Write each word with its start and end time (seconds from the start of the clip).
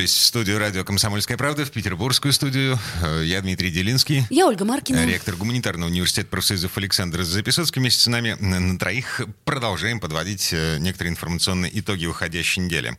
вернулись 0.00 0.16
в 0.16 0.24
студию 0.24 0.58
радио 0.58 0.82
«Комсомольская 0.82 1.36
правда», 1.36 1.66
в 1.66 1.70
петербургскую 1.70 2.32
студию. 2.32 2.78
Э, 3.02 3.22
я 3.22 3.42
Дмитрий 3.42 3.70
Делинский. 3.70 4.24
Я 4.30 4.46
Ольга 4.46 4.64
Маркина. 4.64 5.04
Ректор 5.04 5.36
гуманитарного 5.36 5.90
университета 5.90 6.28
профсоюзов 6.28 6.76
Александр 6.78 7.22
Записоцкий. 7.22 7.80
Вместе 7.80 8.02
с 8.02 8.06
нами 8.06 8.34
на 8.40 8.78
троих 8.78 9.20
продолжаем 9.44 10.00
подводить 10.00 10.50
э, 10.52 10.78
некоторые 10.78 11.12
информационные 11.12 11.78
итоги 11.78 12.06
уходящей 12.06 12.62
недели. 12.62 12.96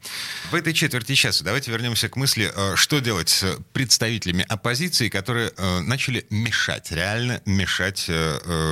В 0.52 0.56
этой 0.56 0.74
четверти 0.74 1.16
часа 1.16 1.44
давайте 1.44 1.72
вернемся 1.72 2.08
к 2.08 2.16
мысли, 2.18 2.52
э, 2.54 2.76
что 2.76 3.00
делать 3.00 3.30
с 3.30 3.58
представителями 3.74 4.46
оппозиции, 4.48 5.10
которые 5.10 5.52
начали 5.82 6.26
мешать, 6.30 6.92
реально 6.92 7.42
мешать 7.46 8.06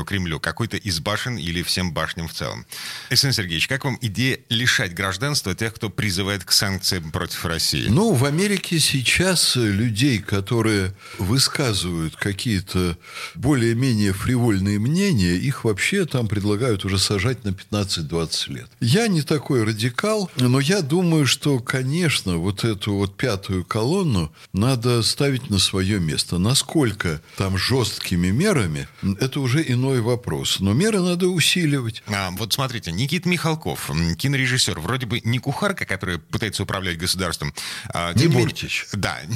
Кремлю, 0.05 0.39
какой-то 0.39 0.77
из 0.77 0.99
башен 0.99 1.37
или 1.37 1.63
всем 1.63 1.93
башням 1.93 2.27
в 2.27 2.33
целом. 2.33 2.65
Александр 3.09 3.35
Сергеевич, 3.35 3.67
как 3.67 3.85
вам 3.85 3.97
идея 4.01 4.39
лишать 4.49 4.93
гражданства 4.93 5.55
тех, 5.55 5.73
кто 5.73 5.89
призывает 5.89 6.43
к 6.43 6.51
санкциям 6.51 7.11
против 7.11 7.45
России? 7.45 7.87
Ну, 7.87 8.18
в 8.19 8.25
Америке 8.25 8.79
сейчас 8.79 9.55
людей, 9.55 10.19
которые 10.19 10.93
высказывают 11.19 12.17
какие-то 12.17 12.97
более-менее 13.33 14.11
фривольные 14.11 14.77
мнения, 14.77 15.35
их 15.35 15.63
вообще 15.63 16.05
там 16.05 16.27
предлагают 16.27 16.83
уже 16.83 16.99
сажать 16.99 17.45
на 17.45 17.49
15-20 17.49 18.53
лет. 18.53 18.69
Я 18.81 19.07
не 19.07 19.21
такой 19.21 19.63
радикал, 19.63 20.29
но 20.35 20.59
я 20.59 20.81
думаю, 20.81 21.25
что, 21.25 21.59
конечно, 21.59 22.35
вот 22.37 22.65
эту 22.65 22.95
вот 22.95 23.15
пятую 23.15 23.63
колонну 23.63 24.33
надо 24.51 25.01
ставить 25.01 25.49
на 25.49 25.57
свое 25.57 26.01
место. 26.01 26.39
Насколько 26.39 27.21
там 27.37 27.57
жесткими 27.57 28.31
мерами, 28.31 28.89
это 29.21 29.39
уже 29.39 29.63
иной 29.65 30.01
вопрос. 30.01 30.59
Но 30.59 30.73
меры 30.73 30.99
надо 30.99 31.29
усиливать. 31.29 32.03
А, 32.07 32.31
вот 32.31 32.51
смотрите, 32.51 32.91
Никит 32.91 33.25
Михалков, 33.25 33.89
кинорежиссер, 34.17 34.77
вроде 34.81 35.05
бы 35.05 35.21
не 35.23 35.39
кухарка, 35.39 35.85
которая 35.85 36.17
пытается 36.17 36.63
управлять 36.63 36.97
государством, 36.97 37.53
а, 37.87 38.08
не 38.15 38.27
Буртич. 38.27 38.87
Да. 38.93 39.19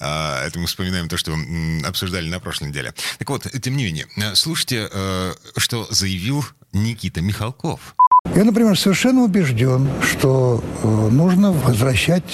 А, 0.00 0.44
это 0.46 0.58
мы 0.58 0.66
вспоминаем 0.66 1.08
то, 1.08 1.16
что 1.16 1.36
обсуждали 1.84 2.28
на 2.28 2.40
прошлой 2.40 2.68
неделе. 2.68 2.94
Так 3.18 3.28
вот, 3.30 3.46
тем 3.62 3.76
не 3.76 3.84
менее, 3.84 4.06
слушайте, 4.34 4.88
э, 4.90 5.34
что 5.56 5.86
заявил 5.90 6.44
Никита 6.72 7.20
Михалков. 7.20 7.96
Я, 8.34 8.44
например, 8.44 8.78
совершенно 8.78 9.22
убежден, 9.22 9.88
что 10.02 10.62
э, 10.82 11.08
нужно 11.10 11.52
возвращать 11.52 12.24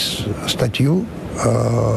статью 0.46 1.06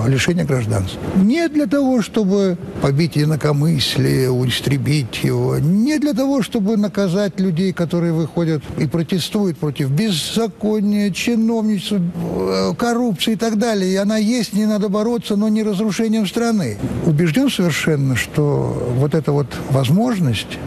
лишения 0.07 0.45
гражданства. 0.45 0.99
Не 1.15 1.47
для 1.47 1.67
того, 1.67 2.01
чтобы 2.01 2.57
побить 2.81 3.17
инакомыслие, 3.17 4.29
истребить 4.47 5.23
его, 5.23 5.57
не 5.59 5.99
для 5.99 6.13
того, 6.13 6.41
чтобы 6.41 6.77
наказать 6.77 7.39
людей, 7.39 7.73
которые 7.73 8.13
выходят 8.13 8.63
и 8.77 8.87
протестуют 8.87 9.57
против 9.57 9.89
беззакония, 9.91 11.11
чиновничества, 11.11 12.01
э, 12.15 12.73
коррупции 12.77 13.33
и 13.33 13.35
так 13.35 13.57
далее. 13.57 13.91
И 13.91 13.95
она 13.95 14.17
есть, 14.17 14.53
не 14.53 14.65
надо 14.65 14.89
бороться, 14.89 15.35
но 15.35 15.49
не 15.49 15.63
разрушением 15.63 16.25
страны. 16.25 16.77
Убежден 17.05 17.49
совершенно, 17.49 18.15
что 18.15 18.91
вот 18.97 19.13
эта 19.13 19.31
вот 19.31 19.47
возможность 19.69 20.57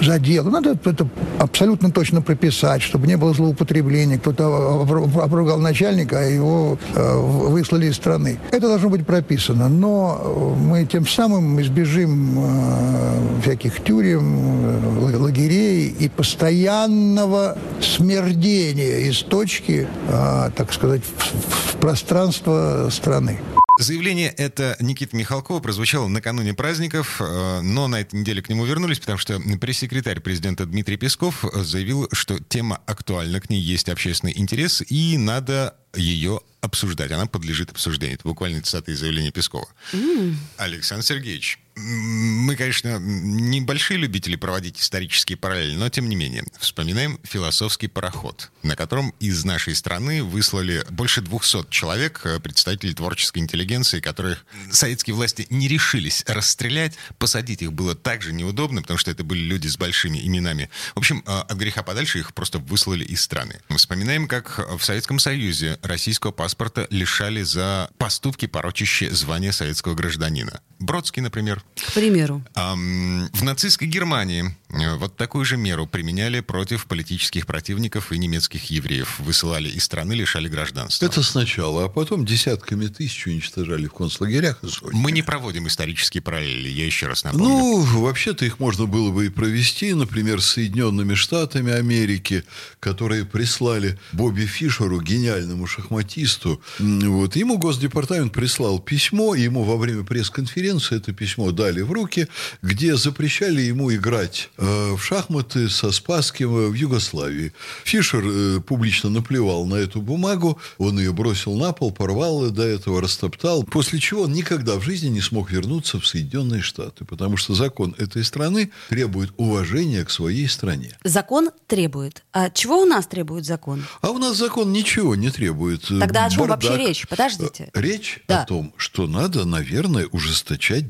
задел. 0.00 0.44
Надо 0.44 0.70
это 0.84 1.08
абсолютно 1.38 1.90
точно 1.90 2.22
прописать, 2.22 2.82
чтобы 2.82 3.06
не 3.06 3.16
было 3.16 3.34
злоупотребления. 3.34 4.18
Кто-то 4.18 4.82
обругал 5.22 5.58
начальника, 5.58 6.20
а 6.20 6.22
его 6.22 6.78
э, 6.94 7.16
выслали 7.16 7.86
из 7.86 7.96
страны. 7.96 8.38
Это 8.50 8.68
должно 8.68 8.88
быть 8.88 9.06
прописано. 9.06 9.68
Но 9.68 10.56
мы 10.58 10.84
тем 10.84 11.06
самым 11.06 11.60
избежим 11.60 12.38
э, 12.38 13.40
всяких 13.42 13.82
тюрем, 13.82 15.20
лагерей 15.20 15.88
и 15.88 16.08
постоянного 16.08 17.56
смердения 17.80 19.08
из 19.08 19.22
точки, 19.22 19.86
э, 20.08 20.50
так 20.54 20.72
сказать, 20.72 21.02
в 21.02 21.76
пространство 21.76 22.88
страны. 22.90 23.38
Заявление 23.78 24.28
это 24.30 24.76
Никита 24.78 25.16
Михалкова 25.16 25.58
прозвучало 25.58 26.06
накануне 26.06 26.54
праздников, 26.54 27.20
э, 27.20 27.60
но 27.60 27.88
на 27.88 28.00
этой 28.00 28.20
неделе 28.20 28.40
к 28.40 28.48
нему 28.48 28.64
вернулись, 28.64 29.00
потому 29.00 29.18
что 29.18 29.40
пресс-секретарь 29.60 30.20
президента 30.20 30.64
Дмитрий 30.64 30.96
Песков 30.96 31.44
заявил, 31.52 32.08
что 32.12 32.38
тема 32.38 32.80
актуальна, 32.86 33.40
к 33.40 33.50
ней 33.50 33.60
есть 33.60 33.88
общественный 33.88 34.32
интерес, 34.36 34.82
и 34.88 35.18
надо 35.18 35.74
ее 35.94 36.40
обсуждать. 36.60 37.10
Она 37.10 37.26
подлежит 37.26 37.70
обсуждению. 37.70 38.16
Это 38.16 38.28
буквально 38.28 38.62
цитата 38.62 38.92
из 38.92 39.00
заявления 39.00 39.32
Пескова. 39.32 39.68
Mm. 39.92 40.34
Александр 40.56 41.04
Сергеевич, 41.04 41.58
мы, 41.76 42.54
конечно, 42.56 42.98
небольшие 43.00 43.98
любители 43.98 44.36
проводить 44.36 44.80
исторические 44.80 45.36
параллели, 45.36 45.74
но 45.74 45.88
тем 45.88 46.08
не 46.08 46.14
менее, 46.14 46.44
вспоминаем 46.58 47.18
философский 47.24 47.88
пароход, 47.88 48.52
на 48.62 48.76
котором 48.76 49.12
из 49.18 49.44
нашей 49.44 49.74
страны 49.74 50.22
выслали 50.22 50.84
больше 50.90 51.20
200 51.20 51.70
человек, 51.70 52.20
э, 52.24 52.38
представителей 52.38 52.94
творческой 52.94 53.38
интеллигенции, 53.38 54.00
которых 54.00 54.46
советские 54.70 55.14
власти 55.14 55.46
не 55.50 55.66
решились 55.66 56.24
расстрелять. 56.28 56.94
Посадить 57.18 57.62
их 57.62 57.72
было 57.72 57.96
также 57.96 58.32
неудобно, 58.32 58.82
потому 58.82 58.98
что 58.98 59.10
это 59.10 59.24
были 59.24 59.40
люди 59.40 59.66
с 59.66 59.76
большими 59.76 60.18
именами. 60.24 60.70
В 60.94 60.98
общем, 60.98 61.24
э, 61.26 61.30
от 61.30 61.56
греха 61.56 61.82
подальше 61.82 62.20
их 62.20 62.34
просто 62.34 62.58
выслали 62.58 63.04
из 63.04 63.20
страны. 63.20 63.60
Вспоминаем, 63.76 64.28
как 64.28 64.58
в 64.78 64.84
Советском 64.84 65.18
Союзе 65.18 65.78
российского 65.82 66.30
паспорта 66.30 66.86
лишали 66.90 67.42
за 67.42 67.90
поступки, 67.98 68.46
порочащие 68.46 69.10
звание 69.10 69.52
советского 69.52 69.94
гражданина. 69.94 70.60
Бродский, 70.78 71.22
например. 71.22 71.63
К 71.74 71.92
примеру. 71.92 72.42
Эм, 72.54 73.28
в 73.32 73.42
нацистской 73.42 73.88
Германии 73.88 74.56
э, 74.70 74.96
вот 74.96 75.16
такую 75.16 75.44
же 75.44 75.56
меру 75.56 75.86
применяли 75.86 76.40
против 76.40 76.86
политических 76.86 77.46
противников 77.46 78.12
и 78.12 78.18
немецких 78.18 78.64
евреев. 78.70 79.18
Высылали 79.18 79.68
из 79.68 79.84
страны, 79.84 80.12
лишали 80.12 80.48
гражданства. 80.48 81.04
Это 81.04 81.22
сначала, 81.22 81.86
а 81.86 81.88
потом 81.88 82.24
десятками 82.24 82.86
тысяч 82.86 83.26
уничтожали 83.26 83.86
в 83.86 83.92
концлагерях. 83.92 84.60
Мы 84.92 85.10
не 85.12 85.22
проводим 85.22 85.66
исторические 85.66 86.22
параллели, 86.22 86.68
я 86.68 86.86
еще 86.86 87.08
раз 87.08 87.24
напомню. 87.24 87.48
Ну, 87.48 87.80
вообще-то 88.02 88.44
их 88.44 88.60
можно 88.60 88.86
было 88.86 89.10
бы 89.10 89.26
и 89.26 89.28
провести, 89.28 89.94
например, 89.94 90.40
с 90.40 90.46
Соединенными 90.46 91.14
Штатами 91.14 91.72
Америки, 91.72 92.44
которые 92.78 93.24
прислали 93.24 93.98
Бобби 94.12 94.46
Фишеру, 94.46 95.00
гениальному 95.00 95.66
шахматисту. 95.66 96.62
Вот. 96.78 97.36
Ему 97.36 97.58
Госдепартамент 97.58 98.32
прислал 98.32 98.78
письмо, 98.78 99.34
ему 99.34 99.64
во 99.64 99.76
время 99.76 100.04
пресс-конференции 100.04 100.44
конференции 100.44 100.96
это 100.96 101.12
письмо 101.12 101.50
дали 101.54 101.80
в 101.80 101.92
руки, 101.92 102.28
где 102.62 102.96
запрещали 102.96 103.62
ему 103.62 103.94
играть 103.94 104.50
э, 104.58 104.92
в 104.92 105.02
шахматы 105.02 105.68
со 105.68 105.92
Спасским 105.92 106.70
в 106.70 106.74
Югославии. 106.74 107.52
Фишер 107.84 108.24
э, 108.24 108.60
публично 108.60 109.10
наплевал 109.10 109.64
на 109.66 109.76
эту 109.76 110.00
бумагу, 110.00 110.58
он 110.78 110.98
ее 110.98 111.12
бросил 111.12 111.54
на 111.54 111.72
пол, 111.72 111.92
порвал 111.92 112.50
до 112.50 112.62
этого, 112.62 113.00
растоптал, 113.00 113.62
после 113.64 113.98
чего 113.98 114.22
он 114.22 114.32
никогда 114.32 114.76
в 114.76 114.82
жизни 114.82 115.08
не 115.08 115.20
смог 115.20 115.50
вернуться 115.50 116.00
в 116.00 116.06
Соединенные 116.06 116.62
Штаты, 116.62 117.04
потому 117.04 117.36
что 117.36 117.54
закон 117.54 117.94
этой 117.98 118.24
страны 118.24 118.70
требует 118.88 119.32
уважения 119.36 120.04
к 120.04 120.10
своей 120.10 120.48
стране. 120.48 120.98
Закон 121.04 121.50
требует. 121.66 122.24
А 122.32 122.50
чего 122.50 122.82
у 122.82 122.84
нас 122.84 123.06
требует 123.06 123.44
закон? 123.44 123.84
А 124.00 124.10
у 124.10 124.18
нас 124.18 124.36
закон 124.36 124.72
ничего 124.72 125.14
не 125.14 125.30
требует. 125.30 125.86
Тогда 125.86 126.26
о 126.26 126.30
чем 126.30 126.46
Бардак. 126.46 126.62
вообще 126.62 126.86
речь? 126.86 127.08
Подождите. 127.08 127.70
Речь 127.74 128.20
да. 128.28 128.42
о 128.42 128.46
том, 128.46 128.74
что 128.76 129.06
надо, 129.06 129.44
наверное, 129.44 130.06
ужесточать 130.10 130.34
ужесточать 130.34 130.86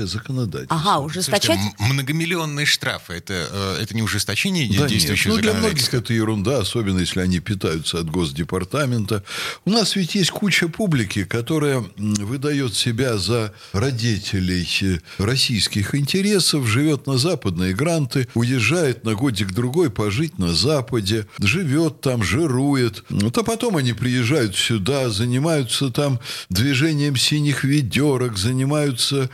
действующее 0.00 0.06
законодательство. 0.06 0.76
Ага, 0.76 1.00
ужесточать? 1.00 1.58
Слушайте, 1.60 1.76
многомиллионные 1.78 2.66
штрафы, 2.66 3.14
это, 3.14 3.48
э, 3.50 3.82
это 3.82 3.94
не 3.94 4.02
ужесточение 4.02 4.68
да 4.78 4.86
действующего 4.86 5.32
нет, 5.32 5.44
ну, 5.44 5.52
для 5.52 5.58
многих 5.58 5.94
это 5.94 6.12
ерунда, 6.12 6.58
особенно 6.58 7.00
если 7.00 7.20
они 7.20 7.40
питаются 7.40 7.98
от 7.98 8.10
Госдепартамента. 8.10 9.22
У 9.64 9.70
нас 9.70 9.96
ведь 9.96 10.14
есть 10.14 10.30
куча 10.30 10.68
публики, 10.68 11.24
которая 11.24 11.84
выдает 11.96 12.74
себя 12.74 13.18
за 13.18 13.52
родителей 13.72 14.66
э, 14.82 14.98
российских 15.18 15.94
интересов, 15.94 16.66
живет 16.66 17.06
на 17.06 17.18
западные 17.18 17.74
гранты, 17.74 18.28
уезжает 18.34 19.04
на 19.04 19.14
годик-другой 19.14 19.90
пожить 19.90 20.38
на 20.38 20.54
Западе, 20.54 21.26
живет 21.38 22.00
там, 22.00 22.22
жирует. 22.22 23.04
Вот, 23.08 23.36
а 23.38 23.42
потом 23.42 23.76
они 23.76 23.92
приезжают 23.92 24.56
сюда, 24.56 25.10
занимаются 25.10 25.90
там 25.90 26.20
движением 26.48 27.16
синих 27.16 27.64
ведерок, 27.64 28.36
занимаются 28.36 29.30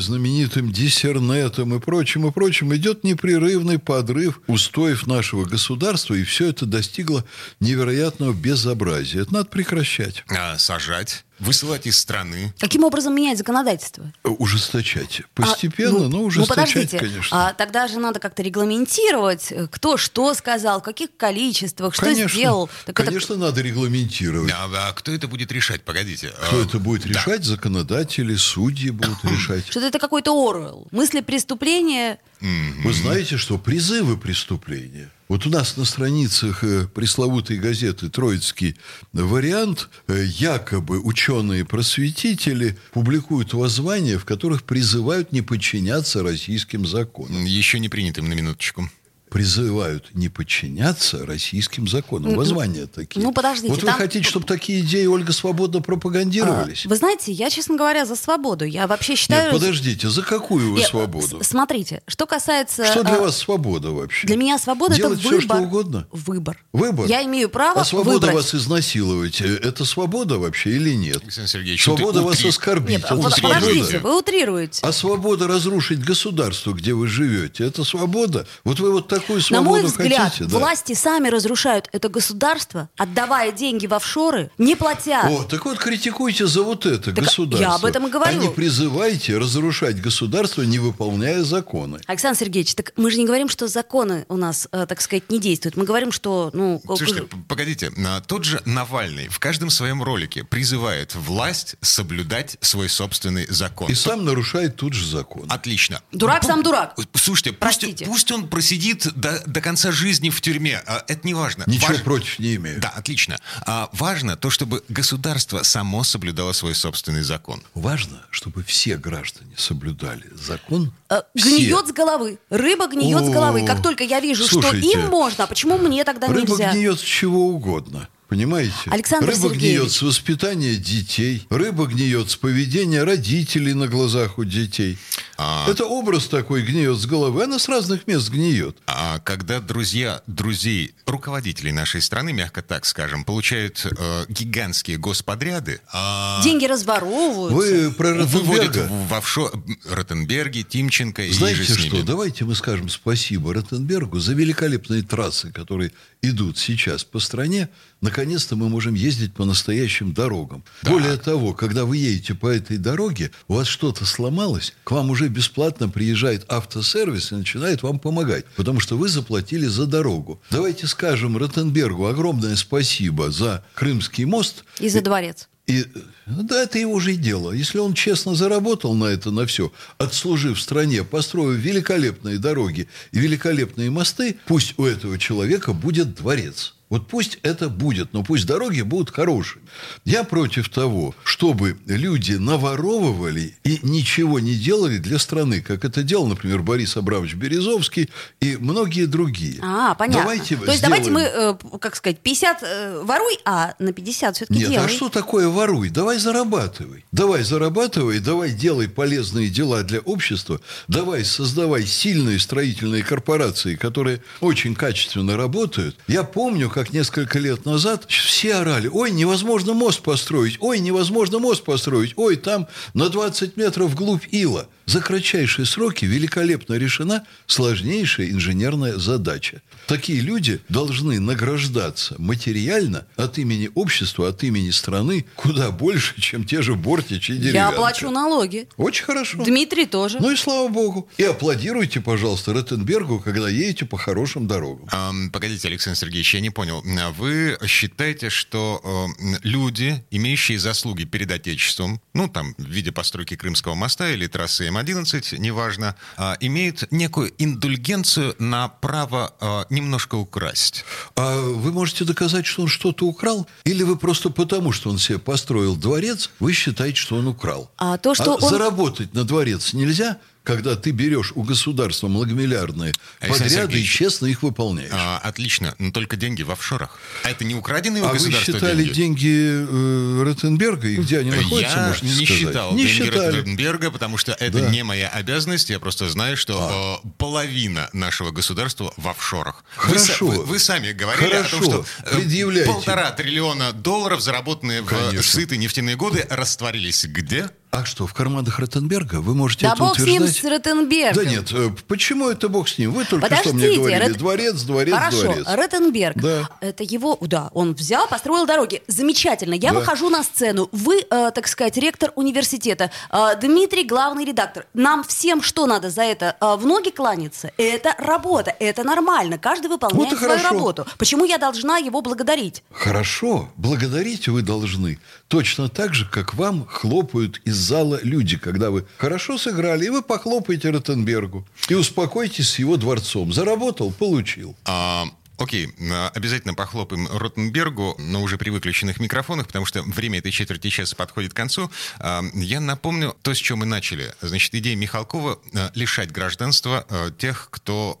знаменитым 0.00 0.72
диссернетом 0.72 1.74
и 1.74 1.80
прочим, 1.80 2.26
и 2.26 2.32
прочим, 2.32 2.74
идет 2.74 3.04
непрерывный 3.04 3.78
подрыв 3.78 4.40
устоев 4.46 5.06
нашего 5.06 5.44
государства, 5.44 6.14
и 6.14 6.24
все 6.24 6.48
это 6.48 6.66
достигло 6.66 7.24
невероятного 7.60 8.32
безобразия. 8.32 9.22
Это 9.22 9.34
надо 9.34 9.48
прекращать. 9.48 10.24
А, 10.28 10.58
сажать? 10.58 11.24
Высылать 11.38 11.86
из 11.86 11.98
страны. 11.98 12.54
Каким 12.58 12.84
образом 12.84 13.14
менять 13.14 13.36
законодательство? 13.38 14.10
Ужесточать. 14.24 15.20
А, 15.20 15.42
Постепенно, 15.42 15.98
ну, 15.98 16.08
но 16.08 16.08
ну, 16.18 16.24
ужесточать, 16.24 16.56
подождите, 16.72 16.98
конечно. 16.98 17.48
а 17.48 17.52
тогда 17.52 17.88
же 17.88 17.98
надо 17.98 18.20
как-то 18.20 18.42
регламентировать, 18.42 19.52
э, 19.52 19.68
кто 19.70 19.96
что 19.96 20.32
сказал, 20.34 20.80
в 20.80 20.84
каких 20.84 21.10
количествах, 21.16 21.94
что 21.94 22.04
конечно, 22.06 22.28
сделал. 22.28 22.70
Так 22.86 22.98
это- 23.00 23.08
конечно, 23.10 23.36
надо 23.36 23.60
регламентировать. 23.60 24.50
А, 24.52 24.88
а 24.88 24.92
кто 24.92 25.12
это 25.12 25.28
будет 25.28 25.52
решать? 25.52 25.82
Погодите. 25.82 26.28
Кто 26.46 26.58
А, 26.58 26.64
это 26.64 26.78
будет 26.78 27.02
да. 27.02 27.08
решать? 27.10 27.44
Законодатели, 27.44 28.34
судьи 28.36 28.90
будут 28.90 29.22
решать. 29.24 29.66
Что-то 29.68 29.86
это 29.86 29.98
какой-то 29.98 30.32
Оруэлл. 30.32 30.88
Мысли 30.90 31.20
преступления. 31.20 32.18
Вы 32.40 32.92
знаете, 32.92 33.36
что 33.36 33.58
призывы 33.58 34.16
преступления. 34.16 35.10
Вот 35.28 35.44
у 35.44 35.50
нас 35.50 35.76
на 35.76 35.84
страницах 35.84 36.62
э, 36.62 36.86
пресловутой 36.86 37.58
газеты 37.58 38.08
«Троицкий 38.08 38.76
вариант» 39.12 39.88
э, 40.06 40.24
якобы 40.24 41.00
ученые-просветители 41.00 42.78
публикуют 42.92 43.52
воззвания, 43.52 44.18
в 44.18 44.24
которых 44.24 44.62
призывают 44.62 45.32
не 45.32 45.42
подчиняться 45.42 46.22
российским 46.22 46.86
законам. 46.86 47.44
Еще 47.44 47.80
не 47.80 47.88
принятым 47.88 48.28
на 48.28 48.34
минуточку. 48.34 48.88
Призывают 49.30 50.10
не 50.14 50.28
подчиняться 50.28 51.26
российским 51.26 51.88
законам. 51.88 52.36
Воззвания 52.36 52.86
такие. 52.86 53.20
ну, 53.24 53.32
подождите, 53.32 53.68
Вот 53.68 53.80
вы 53.82 53.86
там- 53.88 53.96
хотите, 53.98 54.24
чтобы 54.26 54.46
такие 54.46 54.80
идеи, 54.80 55.06
Ольга, 55.06 55.32
свободно 55.32 55.82
пропагандировались? 55.82 56.86
А, 56.86 56.88
Вы 56.88 56.96
знаете, 56.96 57.32
я, 57.32 57.50
честно 57.50 57.76
говоря, 57.76 58.06
за 58.06 58.14
свободу. 58.14 58.64
Я 58.64 58.86
вообще 58.86 59.12
Нет, 59.12 59.18
считаю... 59.18 59.52
подождите, 59.52 60.08
за 60.08 60.22
какую 60.22 60.72
вы 60.72 60.78
Нет, 60.78 60.88
свободу? 60.88 61.40
Смотрите, 61.42 62.02
что 62.06 62.26
касается... 62.26 62.86
Что 62.86 63.02
для 63.02 63.16
а, 63.16 63.20
вас 63.22 63.36
свобода 63.36 63.90
вообще? 63.90 64.26
Для 64.28 64.36
меня 64.36 64.58
свобода 64.58 64.94
Делать 64.94 65.18
это 65.18 65.20
все, 65.20 65.30
выбор. 65.38 65.44
что 65.56 65.56
угодно? 65.66 66.06
Выбор. 66.12 66.64
Выбор? 66.72 67.06
Я 67.06 67.24
имею 67.24 67.48
право 67.48 67.80
А 67.80 67.84
свобода 67.84 68.28
выбрать. 68.28 68.34
вас 68.36 68.54
изнасиловать, 68.54 69.40
э, 69.40 69.56
это 69.56 69.84
свобода 69.84 70.38
вообще 70.38 70.70
или 70.70 70.94
нет? 70.94 71.20
Александр 71.22 71.50
Сергеевич, 71.50 71.86
ну 71.86 71.96
Свобода 71.96 72.22
вас 72.22 72.38
утри- 72.38 72.48
оскорбить, 72.48 72.90
Нет, 72.98 73.04
это 73.04 73.16
подождите, 73.42 73.98
вы 73.98 74.18
утрируете. 74.18 74.80
А 74.82 74.92
свобода 74.92 75.48
разрушить 75.48 75.98
государство, 76.04 76.72
где 76.72 76.94
вы 76.94 77.08
живете, 77.08 77.64
это 77.66 77.82
свобода? 77.82 78.46
Вот 78.64 78.78
вы 78.78 78.92
вот 78.92 79.08
такую 79.08 79.15
На 79.28 79.40
свободу 79.40 79.70
мой 79.70 79.82
взгляд, 79.84 80.32
хотите? 80.32 80.44
да? 80.44 80.58
власти 80.58 80.94
сами 80.94 81.28
разрушают 81.28 81.88
это 81.92 82.08
государство, 82.08 82.88
отдавая 82.96 83.52
деньги 83.52 83.86
в 83.86 83.94
офшоры, 83.94 84.50
не 84.58 84.74
платя. 84.74 85.22
О, 85.28 85.42
так 85.44 85.64
вот 85.64 85.78
критикуйте 85.78 86.46
за 86.46 86.62
вот 86.62 86.86
это 86.86 87.12
Так 87.12 87.24
государство. 87.24 87.62
я 87.68 87.74
об 87.74 87.84
этом 87.84 88.06
и 88.06 88.10
говорю. 88.10 88.38
А 88.38 88.42
не 88.42 88.48
призывайте 88.48 89.38
разрушать 89.38 90.00
государство, 90.00 90.62
не 90.62 90.78
выполняя 90.78 91.42
законы. 91.42 92.00
Александр 92.06 92.38
Сергеевич, 92.38 92.74
так 92.74 92.92
мы 92.96 93.10
же 93.10 93.18
не 93.18 93.26
говорим, 93.26 93.48
что 93.48 93.68
законы 93.68 94.26
у 94.28 94.36
нас, 94.36 94.68
э, 94.72 94.86
так 94.86 95.00
сказать, 95.00 95.30
не 95.30 95.38
действуют. 95.38 95.76
Мы 95.76 95.84
говорим, 95.84 96.12
что, 96.12 96.50
ну... 96.52 96.82
Слушайте, 96.86 97.28
погодите, 97.48 97.92
тот 98.26 98.44
же 98.44 98.60
Навальный 98.64 99.28
в 99.28 99.38
каждом 99.38 99.70
своем 99.70 100.02
ролике 100.02 100.44
призывает 100.44 101.14
власть 101.14 101.76
соблюдать 101.80 102.56
свой 102.60 102.88
собственный 102.88 103.46
закон. 103.48 103.90
И 103.90 103.94
сам 103.94 104.24
нарушает 104.24 104.76
тут 104.76 104.92
же 104.92 105.06
закон. 105.06 105.44
Отлично. 105.48 106.00
Дурак 106.12 106.44
сам 106.44 106.62
дурак. 106.62 106.94
Слушайте, 107.14 107.50
пусть, 107.52 107.60
Простите. 107.60 108.04
пусть 108.06 108.30
он 108.32 108.48
просидит 108.48 109.05
до, 109.14 109.42
до 109.46 109.60
конца 109.60 109.92
жизни 109.92 110.30
в 110.30 110.40
тюрьме. 110.40 110.82
а, 110.86 111.04
Это 111.08 111.26
не 111.26 111.34
важно. 111.34 111.64
Ничего 111.66 111.88
Важ- 111.94 112.02
против 112.02 112.38
не 112.38 112.56
имею. 112.56 112.80
Да, 112.80 112.88
отлично. 112.88 113.38
А, 113.66 113.88
важно 113.92 114.36
то, 114.36 114.50
чтобы 114.50 114.82
государство 114.88 115.62
само 115.62 116.04
соблюдало 116.04 116.52
свой 116.52 116.74
собственный 116.74 117.22
закон. 117.22 117.62
Важно, 117.74 118.22
чтобы 118.30 118.62
все 118.64 118.96
граждане 118.96 119.52
соблюдали 119.56 120.24
закон. 120.34 120.92
Все. 121.08 121.22
Гниет 121.34 121.88
с 121.88 121.92
головы. 121.92 122.38
Рыба 122.50 122.86
гниет 122.88 123.18
с 123.24 123.28
О, 123.28 123.32
головы. 123.32 123.64
Как 123.66 123.82
только 123.82 124.04
я 124.04 124.20
вижу, 124.20 124.44
что 124.46 124.60
слушайте, 124.62 124.92
им 124.92 125.06
можно, 125.08 125.44
а 125.44 125.46
почему 125.46 125.78
мне 125.78 126.04
тогда 126.04 126.28
Рыба 126.28 126.50
нельзя? 126.52 126.72
гниет 126.72 126.98
с 126.98 127.02
чего 127.02 127.48
угодно. 127.48 128.08
Понимаете? 128.28 128.72
Александр 128.86 129.28
Рыба 129.28 129.50
Сергеевич. 129.50 129.78
гниет 129.78 129.92
с 129.92 130.02
воспитания 130.02 130.74
детей. 130.74 131.46
Рыба 131.48 131.86
гниет 131.86 132.28
с 132.28 132.34
поведения 132.34 133.04
родителей 133.04 133.72
на 133.72 133.86
глазах 133.86 134.38
у 134.38 134.44
детей. 134.44 134.98
А. 135.38 135.68
Это 135.70 135.84
образ 135.84 136.26
такой 136.28 136.62
гниет 136.62 136.96
с 136.98 137.06
головы. 137.06 137.44
Она 137.44 137.58
с 137.58 137.68
разных 137.68 138.06
мест 138.06 138.30
гниет. 138.30 138.76
А 138.86 139.18
когда 139.20 139.60
друзья 139.60 140.22
друзей 140.26 140.94
руководителей 141.06 141.72
нашей 141.72 142.00
страны, 142.02 142.32
мягко 142.32 142.62
так 142.62 142.84
скажем, 142.86 143.24
получают 143.24 143.86
э, 143.86 144.24
гигантские 144.28 144.98
господряды, 144.98 145.80
а 145.92 146.40
Деньги 146.42 146.66
разворовываются. 146.66 147.56
Вы 147.56 147.90
про 147.92 148.14
выводят 148.24 148.68
Ротенберга? 148.76 148.88
в, 148.92 149.08
в 149.08 149.14
офшор 149.14 149.52
Ротенберги, 149.90 150.62
Тимченко 150.62 151.22
и 151.22 151.32
Знаете 151.32 151.62
же 151.62 151.74
с 151.74 151.78
что, 151.78 151.96
ними. 151.96 152.06
давайте 152.06 152.44
мы 152.44 152.54
скажем 152.54 152.88
спасибо 152.88 153.52
Ротенбергу 153.54 154.18
за 154.18 154.34
великолепные 154.34 155.02
трассы, 155.02 155.52
которые 155.52 155.92
идут 156.22 156.58
сейчас 156.58 157.04
по 157.04 157.18
стране. 157.20 157.68
Наконец-то 158.00 158.56
мы 158.56 158.68
можем 158.68 158.94
ездить 158.94 159.34
по 159.34 159.44
настоящим 159.44 160.12
дорогам. 160.12 160.64
Более 160.82 161.16
того, 161.16 161.54
когда 161.54 161.84
вы 161.84 161.96
едете 161.96 162.34
по 162.34 162.48
этой 162.48 162.78
дороге, 162.78 163.30
у 163.48 163.54
вас 163.54 163.66
что-то 163.66 164.04
сломалось, 164.04 164.74
к 164.84 164.90
вам 164.90 165.10
уже 165.10 165.25
бесплатно 165.28 165.88
приезжает 165.88 166.44
автосервис 166.48 167.32
и 167.32 167.36
начинает 167.36 167.82
вам 167.82 167.98
помогать, 167.98 168.44
потому 168.56 168.80
что 168.80 168.96
вы 168.96 169.08
заплатили 169.08 169.66
за 169.66 169.86
дорогу. 169.86 170.40
Давайте 170.50 170.86
скажем 170.86 171.36
Ротенбергу 171.36 172.06
огромное 172.06 172.56
спасибо 172.56 173.30
за 173.30 173.64
Крымский 173.74 174.24
мост. 174.24 174.64
И 174.80 174.88
за 174.88 175.00
дворец. 175.00 175.48
И, 175.66 175.84
ну 176.26 176.44
да, 176.44 176.62
это 176.62 176.78
его 176.78 177.00
же 177.00 177.14
и 177.14 177.16
дело. 177.16 177.50
Если 177.50 177.78
он 177.78 177.94
честно 177.94 178.36
заработал 178.36 178.94
на 178.94 179.06
это, 179.06 179.32
на 179.32 179.46
все, 179.46 179.72
отслужив 179.98 180.60
стране, 180.60 181.02
построив 181.02 181.58
великолепные 181.58 182.38
дороги 182.38 182.88
и 183.10 183.18
великолепные 183.18 183.90
мосты, 183.90 184.36
пусть 184.46 184.78
у 184.78 184.84
этого 184.84 185.18
человека 185.18 185.72
будет 185.72 186.14
дворец. 186.14 186.75
Вот 186.88 187.08
пусть 187.08 187.38
это 187.42 187.68
будет, 187.68 188.12
но 188.12 188.22
пусть 188.22 188.46
дороги 188.46 188.82
будут 188.82 189.10
хорошие. 189.10 189.62
Я 190.04 190.22
против 190.22 190.68
того, 190.68 191.14
чтобы 191.24 191.76
люди 191.86 192.34
наворовывали 192.34 193.56
и 193.64 193.80
ничего 193.82 194.38
не 194.38 194.54
делали 194.54 194.98
для 194.98 195.18
страны, 195.18 195.60
как 195.60 195.84
это 195.84 196.04
делал, 196.04 196.28
например, 196.28 196.62
Борис 196.62 196.96
Абрамович 196.96 197.34
Березовский 197.34 198.08
и 198.40 198.56
многие 198.56 199.06
другие. 199.06 199.58
А, 199.62 199.94
понятно. 199.94 200.22
Давайте 200.22 200.56
То 200.56 200.70
есть 200.70 200.82
давайте 200.82 201.10
мы, 201.10 201.22
сделаем- 201.22 201.58
э, 201.72 201.78
как 201.78 201.96
сказать, 201.96 202.20
50 202.20 202.62
э, 202.62 203.02
воруй, 203.02 203.38
а 203.44 203.74
на 203.80 203.92
50 203.92 204.36
все-таки 204.36 204.60
Нет, 204.60 204.70
делай. 204.70 204.84
а 204.86 204.88
что 204.88 205.08
такое 205.08 205.48
воруй? 205.48 205.90
Давай 205.90 206.18
зарабатывай. 206.18 207.04
Давай 207.10 207.42
зарабатывай, 207.42 208.20
давай 208.20 208.52
делай 208.52 208.88
полезные 208.88 209.48
дела 209.48 209.82
для 209.82 209.98
общества, 210.00 210.60
давай 210.86 211.24
создавай 211.24 211.84
сильные 211.84 212.38
строительные 212.38 213.02
корпорации, 213.02 213.74
которые 213.74 214.22
очень 214.40 214.76
качественно 214.76 215.36
работают. 215.36 215.96
Я 216.06 216.22
помню, 216.22 216.70
как 216.76 216.92
несколько 216.92 217.38
лет 217.38 217.64
назад 217.64 218.04
все 218.06 218.56
орали, 218.56 218.86
ой, 218.88 219.10
невозможно 219.10 219.72
мост 219.72 220.02
построить, 220.02 220.58
ой, 220.60 220.78
невозможно 220.78 221.38
мост 221.38 221.64
построить, 221.64 222.12
ой, 222.16 222.36
там 222.36 222.68
на 222.92 223.08
20 223.08 223.56
метров 223.56 223.92
вглубь 223.92 224.26
ила. 224.30 224.68
За 224.84 225.00
кратчайшие 225.00 225.64
сроки 225.66 226.04
великолепно 226.04 226.74
решена 226.74 227.24
сложнейшая 227.46 228.30
инженерная 228.30 228.98
задача. 228.98 229.62
Такие 229.88 230.20
люди 230.20 230.60
должны 230.68 231.18
награждаться 231.18 232.14
материально 232.18 233.06
от 233.16 233.38
имени 233.38 233.70
общества, 233.74 234.28
от 234.28 234.44
имени 234.44 234.70
страны 234.70 235.24
куда 235.34 235.70
больше, 235.70 236.20
чем 236.20 236.44
те 236.44 236.60
же 236.62 236.74
Бортич 236.74 237.30
и 237.30 237.32
Я 237.34 237.38
Деревянко. 237.40 237.76
плачу 237.76 238.10
налоги. 238.10 238.68
Очень 238.76 239.04
хорошо. 239.06 239.42
Дмитрий 239.42 239.86
тоже. 239.86 240.18
Ну 240.20 240.30
и 240.30 240.36
слава 240.36 240.68
богу. 240.68 241.08
И 241.16 241.24
аплодируйте, 241.24 242.00
пожалуйста, 242.00 242.52
Ротенбергу, 242.52 243.18
когда 243.18 243.48
едете 243.48 243.86
по 243.86 243.96
хорошим 243.96 244.46
дорогам. 244.46 244.86
Ам, 244.92 245.30
Погодите, 245.30 245.66
Александр 245.68 245.98
Сергеевич, 245.98 246.34
я 246.34 246.40
не 246.40 246.50
понял. 246.50 246.65
А 246.68 247.10
Вы 247.10 247.58
считаете, 247.66 248.30
что 248.30 248.80
э, 249.18 249.38
люди, 249.42 250.04
имеющие 250.10 250.58
заслуги 250.58 251.04
перед 251.04 251.30
Отечеством, 251.30 252.00
ну, 252.14 252.28
там, 252.28 252.54
в 252.58 252.64
виде 252.66 252.92
постройки 252.92 253.36
Крымского 253.36 253.74
моста 253.74 254.10
или 254.10 254.26
трассы 254.26 254.66
М-11, 254.68 255.38
неважно, 255.38 255.96
а, 256.16 256.36
имеют 256.40 256.90
некую 256.90 257.32
индульгенцию 257.38 258.34
на 258.38 258.68
право 258.68 259.34
э, 259.40 259.64
немножко 259.70 260.16
украсть? 260.16 260.84
А 261.14 261.38
вы 261.40 261.72
можете 261.72 262.04
доказать, 262.04 262.46
что 262.46 262.62
он 262.62 262.68
что-то 262.68 263.06
украл? 263.06 263.46
Или 263.64 263.82
вы 263.82 263.96
просто 263.96 264.30
потому, 264.30 264.72
что 264.72 264.90
он 264.90 264.98
себе 264.98 265.18
построил 265.18 265.76
дворец, 265.76 266.30
вы 266.40 266.52
считаете, 266.52 266.96
что 267.00 267.16
он 267.16 267.28
украл? 267.28 267.70
А 267.76 267.98
то, 267.98 268.14
что 268.14 268.34
он- 268.34 268.48
заработать 268.48 269.14
на 269.14 269.24
дворец 269.24 269.72
нельзя, 269.72 270.18
когда 270.46 270.76
ты 270.76 270.92
берешь 270.92 271.32
у 271.34 271.42
государства 271.42 272.06
многомиллиардные 272.06 272.94
Александр 273.18 273.50
подряды 273.50 273.80
и 273.80 273.84
честно 273.84 274.26
их 274.26 274.42
выполняешь. 274.44 274.90
А, 274.92 275.18
отлично, 275.18 275.74
но 275.78 275.90
только 275.90 276.16
деньги 276.16 276.42
в 276.44 276.52
офшорах. 276.52 276.98
А 277.24 277.30
это 277.30 277.44
не 277.44 277.54
украденные 277.56 278.04
у 278.04 278.06
А 278.06 278.12
вы 278.12 278.30
считали 278.30 278.84
деньги? 278.84 278.92
деньги, 278.94 279.66
э, 279.68 280.22
Ротенберга 280.22 280.86
и 280.88 280.96
где 280.96 281.18
они 281.18 281.32
находятся, 281.32 281.76
Я 281.76 281.86
можете 281.88 282.06
не 282.06 282.12
сказать? 282.26 282.28
считал 282.28 282.72
Не 282.74 282.86
деньги 282.86 283.04
считали. 283.04 283.36
Ротенберга, 283.38 283.90
потому 283.90 284.16
что 284.18 284.32
это 284.32 284.60
Да. 284.60 284.70
не 284.70 284.84
моя 284.84 285.08
обязанность. 285.08 285.68
Я 285.68 285.80
просто 285.80 286.08
знаю, 286.08 286.36
что 286.36 287.02
э, 287.04 287.08
половина 287.18 287.90
нашего 287.92 288.30
государства 288.30 288.94
в 288.96 289.08
офшорах. 289.08 289.64
Вы 289.76 289.82
Хорошо. 289.98 290.26
Вы, 290.26 290.44
вы 290.44 290.58
сами 290.60 290.92
говорили 290.92 291.34
о 291.34 291.42
Хорошо. 291.42 291.58
том, 291.58 291.62
что 291.64 291.86
э, 292.04 292.64
полтора 292.66 293.10
триллиона 293.10 293.72
долларов, 293.72 294.20
заработанные 294.20 294.82
в 294.82 294.86
Конечно. 294.86 295.22
сытые 295.22 295.58
нефтяные 295.58 295.96
годы, 295.96 296.24
растворились 296.30 297.04
где? 297.04 297.50
А 297.76 297.84
что, 297.84 298.06
в 298.06 298.14
карманах 298.14 298.58
Ротенберга 298.58 299.16
вы 299.20 299.34
можете 299.34 299.66
Да 299.66 299.72
это 299.74 299.78
бог 299.82 299.96
с 299.96 299.98
ним, 300.02 300.22
утверждать? 300.22 300.36
с 300.36 300.44
Ротенбергом. 300.44 301.24
Да 301.24 301.30
нет, 301.30 301.52
э, 301.52 301.68
почему 301.86 302.30
это 302.30 302.48
бог 302.48 302.68
с 302.70 302.78
ним? 302.78 302.92
Вы 302.92 303.04
только 303.04 303.26
что 303.26 303.36
Подождите, 303.36 303.68
мне 303.68 303.76
говорили, 303.78 304.08
Рот- 304.08 304.16
дворец, 304.18 304.62
дворец, 304.62 304.94
Хорошо, 304.94 305.22
дворец. 305.24 305.46
Ротенберг. 305.46 306.16
Да. 306.16 306.48
Это 306.62 306.84
его, 306.84 307.18
да, 307.20 307.50
он 307.52 307.74
взял, 307.74 308.08
построил 308.08 308.46
дороги. 308.46 308.82
Замечательно. 308.86 309.52
Я 309.52 309.72
Да. 309.74 309.80
выхожу 309.80 310.08
на 310.08 310.22
сцену. 310.22 310.70
Вы, 310.72 311.00
э, 311.10 311.30
так 311.34 311.46
сказать, 311.48 311.76
ректор 311.76 312.12
университета. 312.14 312.90
Э, 313.10 313.36
Дмитрий, 313.38 313.84
главный 313.84 314.24
редактор. 314.24 314.64
Нам 314.72 315.04
всем 315.04 315.42
что 315.42 315.66
надо 315.66 315.90
за 315.90 316.00
это? 316.02 316.34
Э, 316.40 316.56
в 316.56 316.64
ноги 316.64 316.88
кланяться? 316.88 317.50
Это 317.58 317.94
работа, 317.98 318.54
это 318.58 318.84
нормально. 318.84 319.36
Каждый 319.36 319.66
выполняет 319.68 320.12
Вот 320.12 320.18
свою 320.18 320.38
хорошо. 320.38 320.54
работу. 320.54 320.86
Почему 320.96 321.26
я 321.26 321.36
должна 321.36 321.76
его 321.76 322.00
благодарить? 322.00 322.62
Хорошо, 322.72 323.50
благодарить 323.58 324.28
вы 324.28 324.40
должны. 324.40 324.98
Точно 325.28 325.68
так 325.68 325.92
же, 325.92 326.08
как 326.08 326.32
вам 326.32 326.66
хлопают 326.66 327.42
из 327.44 327.65
зала 327.66 328.00
люди, 328.02 328.36
когда 328.38 328.70
вы 328.70 328.86
хорошо 328.96 329.38
сыграли, 329.38 329.86
и 329.86 329.90
вы 329.90 330.02
похлопаете 330.02 330.70
Ротенбергу. 330.70 331.46
И 331.68 331.74
успокойтесь 331.74 332.50
с 332.50 332.58
его 332.58 332.76
дворцом. 332.76 333.32
Заработал, 333.32 333.92
получил. 333.92 334.54
А, 334.64 335.06
Окей, 335.38 335.74
а, 335.90 336.10
обязательно 336.14 336.54
похлопаем 336.54 337.06
Ротенбергу, 337.08 337.96
но 337.98 338.22
уже 338.22 338.38
при 338.38 338.50
выключенных 338.50 338.98
микрофонах, 339.00 339.46
потому 339.46 339.66
что 339.66 339.82
время 339.82 340.18
этой 340.18 340.32
четверти 340.32 340.70
часа 340.70 340.96
подходит 340.96 341.32
к 341.32 341.36
концу. 341.36 341.70
А, 341.98 342.22
Я 342.34 342.60
напомню 342.60 343.14
то, 343.22 343.34
с 343.34 343.38
чем 343.38 343.58
мы 343.58 343.66
начали. 343.66 344.14
Значит, 344.22 344.54
идея 344.54 344.76
Михалкова 344.76 345.38
а, 345.54 345.70
лишать 345.74 346.10
гражданства 346.10 346.86
тех, 347.18 347.48
кто 347.50 348.00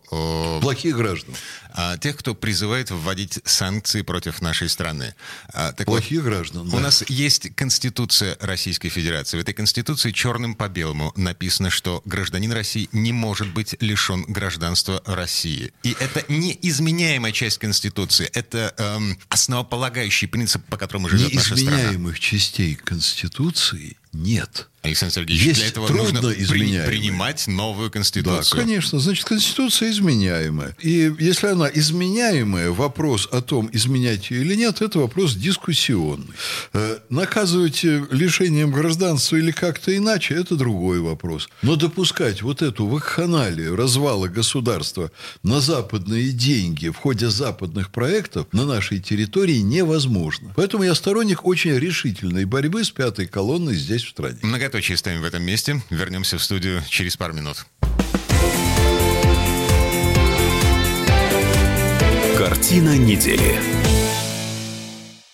Плохих 0.62 0.96
граждан. 0.96 1.34
тех, 2.00 2.16
кто 2.16 2.34
призывает 2.34 2.90
вводить 2.90 3.38
санкции 3.44 4.02
против 4.02 4.40
нашей 4.40 4.68
страны. 4.68 5.14
Так 5.52 5.78
вот, 5.80 5.86
Плохих 5.86 6.22
граждан, 6.24 6.68
У 6.68 6.70
да. 6.70 6.78
нас 6.80 7.04
есть 7.08 7.54
Конституция 7.54 8.36
Российской 8.40 8.88
Федерации. 8.88 9.36
В 9.36 9.40
этой 9.40 9.52
Конституции 9.54 10.10
черным 10.10 10.54
по 10.54 10.68
белому 10.68 11.12
написано, 11.16 11.70
что 11.70 12.00
гражданин 12.06 12.52
России 12.52 12.88
не 12.92 13.12
может 13.12 13.52
быть 13.52 13.76
лишен 13.80 14.24
гражданства 14.26 15.02
России. 15.04 15.72
И 15.82 15.94
это 16.00 16.24
неизменяемая 17.26 17.32
часть 17.32 17.58
Конституции. 17.58 18.30
Это 18.32 18.74
эм, 18.78 19.18
основополагающий 19.28 20.26
принцип, 20.26 20.64
по 20.66 20.76
которому 20.76 21.08
живет 21.08 21.34
наша 21.34 21.56
страна. 21.56 21.76
Неизменяемых 21.76 22.20
частей 22.20 22.74
Конституции 22.74 23.96
нет. 24.22 24.68
Александр 24.82 25.14
Сергеевич, 25.14 25.44
Есть 25.46 25.58
для 25.60 25.68
этого 25.68 25.88
трудно 25.88 26.20
нужно 26.22 26.30
при- 26.30 26.86
принимать 26.86 27.48
новую 27.48 27.88
Да, 27.88 27.94
Конституцию. 27.94 28.60
конечно. 28.60 29.00
Значит, 29.00 29.24
Конституция 29.24 29.90
изменяемая. 29.90 30.76
И 30.80 31.12
если 31.18 31.48
она 31.48 31.68
изменяемая, 31.68 32.70
вопрос 32.70 33.28
о 33.32 33.40
том, 33.42 33.68
изменять 33.72 34.30
ее 34.30 34.42
или 34.42 34.54
нет, 34.54 34.82
это 34.82 35.00
вопрос 35.00 35.34
дискуссионный. 35.34 36.28
Э, 36.72 36.98
Наказывать 37.08 37.84
э, 37.84 38.06
лишением 38.12 38.70
гражданства 38.70 39.34
или 39.34 39.50
как-то 39.50 39.96
иначе, 39.96 40.34
это 40.34 40.54
другой 40.54 41.00
вопрос. 41.00 41.48
Но 41.62 41.74
допускать 41.74 42.42
вот 42.42 42.62
эту 42.62 42.86
вакханалию 42.86 43.74
развала 43.74 44.28
государства 44.28 45.10
на 45.42 45.60
западные 45.60 46.30
деньги 46.30 46.90
в 46.90 46.96
ходе 46.96 47.28
западных 47.28 47.90
проектов 47.90 48.46
на 48.52 48.64
нашей 48.64 49.00
территории 49.00 49.58
невозможно. 49.58 50.52
Поэтому 50.54 50.84
я 50.84 50.94
сторонник 50.94 51.44
очень 51.44 51.72
решительной 51.76 52.44
борьбы 52.44 52.84
с 52.84 52.90
пятой 52.90 53.26
колонной 53.26 53.74
здесь, 53.74 54.02
в 54.06 54.10
стране. 54.10 54.38
Многоточие 54.42 54.96
ставим 54.96 55.20
в 55.20 55.24
этом 55.24 55.42
месте. 55.42 55.82
Вернемся 55.90 56.38
в 56.38 56.42
студию 56.42 56.82
через 56.88 57.16
пару 57.16 57.34
минут. 57.34 57.66
Картина 62.36 62.96
недели. 62.96 63.75